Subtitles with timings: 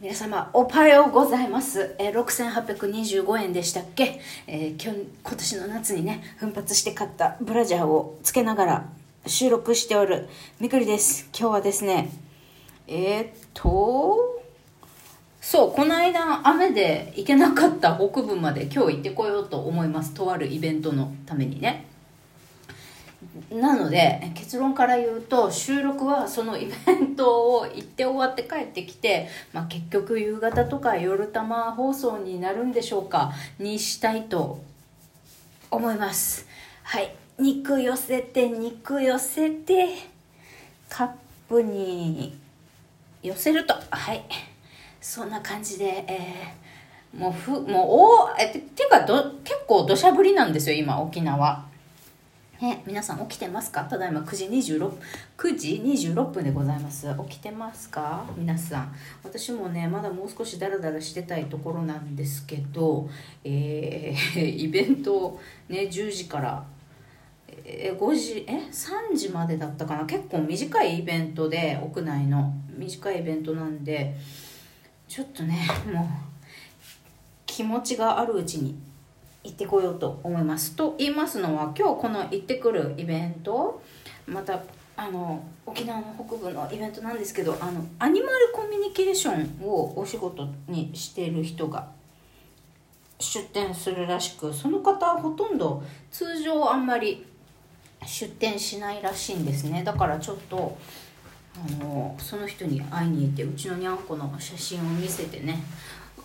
[0.00, 8.88] 皆様おはようございます、えー、6825円でしたっけ、えー、今日今年の夏にね奮発して買ったブラジャーをつけながら
[9.26, 10.28] 収録しておる
[10.60, 11.28] みくりです。
[11.36, 12.12] 今日はですね
[12.86, 14.40] えー、っと
[15.40, 20.14] そうこの間雨で行けなかった北部まで今日行ってこようと思います。
[20.14, 21.86] とあるイベントのためにね。
[23.50, 34.62] なので結論から言うと収録はそのイベントを行って終わって帰ってきて、まあ、結局夕方とか夜玉放送になるんでしょうかにしたいと
[35.70, 36.46] 思います。
[36.84, 37.14] はい。
[37.38, 39.88] 肉寄せて肉寄せて
[40.88, 41.10] カッ
[41.48, 42.38] プに
[43.22, 43.74] 寄せると。
[43.90, 44.24] はい。
[45.00, 47.86] そんな感じでえー、もうふもう
[48.30, 51.67] おえてていうかど結構土砂降りなんですよ今沖縄。
[52.60, 53.84] ね、皆さん起きてますか？
[53.84, 54.92] ただいま9時26
[55.36, 57.06] 9時26分でございます。
[57.28, 58.24] 起きてますか？
[58.36, 58.94] 皆さん。
[59.22, 63.08] 私もねまだもう少しダラダラしてたいところなんですけど、
[63.44, 65.38] えー、 イベント
[65.68, 66.64] ね10時から
[67.64, 70.04] え5時え3時までだったかな？
[70.06, 72.52] 結構短いイベントで屋内の。
[72.76, 74.16] 短いイベントなんで
[75.08, 76.06] ちょっとねもう
[77.46, 78.76] 気持ちがあるうちに
[79.48, 80.76] 行ってこようと思います。
[80.76, 83.82] と言いますのは今日この行ってくるイベント
[84.26, 84.62] また
[84.94, 91.88] あの沖縄の北部のイベントなんですけどあのアニマルコミュニケーションをお仕事にしている人が
[93.18, 97.24] 出店するらしくその方はほとんど通常あんまり
[98.06, 100.76] 出店しないらしいんですねだからちょっと
[101.56, 105.62] あのその人に会いに行ってうちのにゃんこの写真を見せてね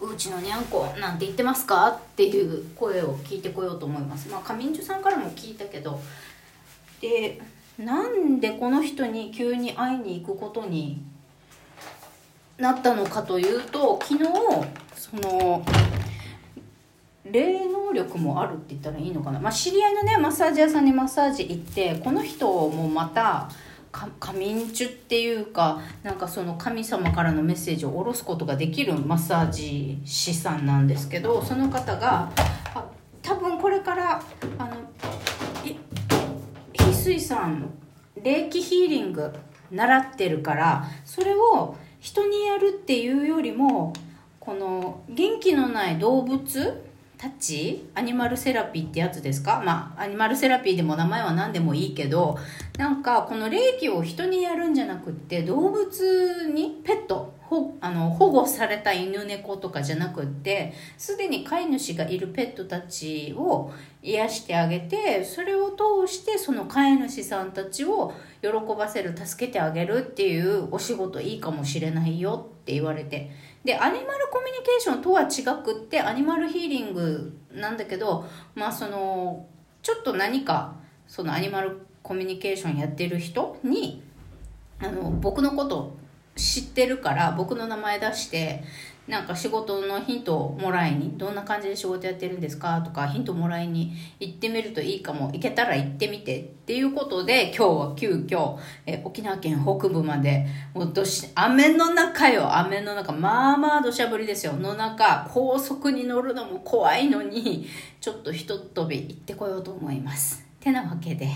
[0.04, 1.90] うちのにゃんこなんて言ってますか？
[1.90, 4.30] っていう声を聞いてこようと思います。
[4.30, 6.00] まあ上んさんからも聞いたけど
[7.02, 7.42] で
[7.78, 11.02] なんでこの人に急に会いに行くことに
[12.58, 14.26] なったのかというと昨日
[14.96, 15.66] その
[17.26, 23.50] 霊能力もあるって言ったらいいのかな、まあ、知り合いのねマッサージ屋さんにマッサージ行ってこの人もまた
[23.94, 32.32] 神んちゅっていうかなんかその神様からのメッセージを下ろすことができるマッサージ師さんなんですけどその方が
[33.22, 34.24] 多分これから
[34.58, 34.72] あの
[36.74, 37.70] 翡翠さん
[38.22, 39.32] 霊気ヒーリング
[39.72, 43.94] 習ってるからそれを人にやるっていうよりも
[44.40, 46.84] この元気のない動物
[47.24, 47.88] タッチ？
[47.96, 49.64] アニマルセラピーってやつですか？
[49.66, 52.38] まあアニマルセラピーでも名前は何でもいいけど
[52.78, 63.72] なんかこの霊気を人にやるんじゃなくって動物にペットほあの保護された犬猫とかじゃなくってすでに飼い主がいるペットたちを
[64.02, 73.32] 癒してあげてそれを通してその飼い主さんたちを喜ばせる助けてあげるっていうお仕事いいかもしれないよって言われて。
[73.64, 78.26] でアニマルコミュニケーションとは違くってアニマルヒーリングなんだけど
[78.56, 79.46] まあその
[79.82, 80.76] ちょっと何か
[81.08, 84.04] そのアニマルコミュニケーションやってる人に
[84.82, 85.96] あの僕のこと
[86.36, 88.64] 知ってるから僕の名前出して
[89.08, 102.56] なんか仕事のヒントをもらいにどんな感じで仕事やってるんですかとかヒントもらいに行ってみるといいかも行けたら行ってみてっていうことで今日は急遽え沖縄県北部までもうどし雨の中よ。
[102.56, 104.54] 雨の中まあまあ土砂降りですよ。
[104.54, 107.68] の中高速に乗るのも怖いのに
[108.00, 110.46] ちょっとひとっ飛び行ってこようと思います。
[110.62, 111.28] てなわけで、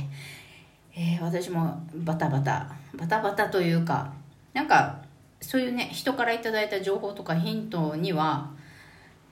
[0.95, 4.13] えー、私もバタバタバタバタというか
[4.57, 5.03] なんか
[5.39, 8.55] そういうね人から頂いた情報とかヒントには、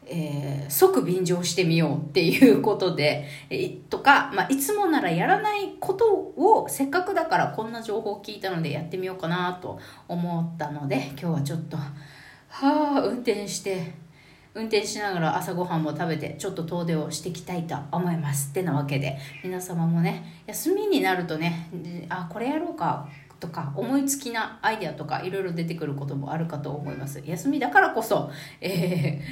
[0.05, 11.91] えー、即便乗してみようっていうことで、えー、とか、まあ、いつもならやらないことをせっかくだからこんな情報を聞いたのでやってみようかなと思ったので今日はちょっとは
[12.49, 13.95] あ運転して
[14.53, 18.51] 運転しながら朝ごはんも食べてちょっと遠出をしていきたいと思います。
[18.51, 21.67] ってなわけで皆様もね休みになるとね
[22.09, 23.09] あこれやろうか。
[23.39, 29.23] とか思いつきなアイデアとかいろいろ出てくることもあるかと思います休みだからこそ、えー、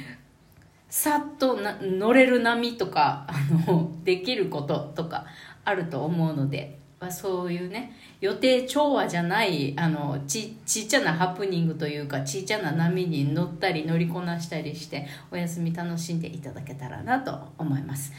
[0.88, 3.32] さっと乗れる波とかあ
[3.70, 5.26] のできることとか
[5.64, 18.12] あると思うので、ま、そういうね予定調和じゃないあのちちっちゃなハプニングというかちっちゃな波に乗ったり乗りこなしたりしてお休み楽しんでいただけたらなと思います。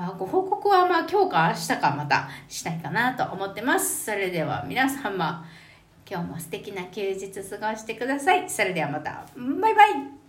[0.00, 4.06] まあ、ご報告はまあ今日か明日かまたしたいかなと思ってます。
[4.06, 5.44] それでは皆様、
[6.10, 8.48] 今日も素敵な休日過ごしてください。
[8.48, 10.19] それではまた、バイバイ